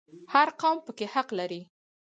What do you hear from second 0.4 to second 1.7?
قوم پکې حق لري